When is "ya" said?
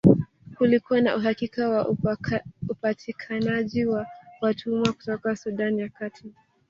5.79-5.89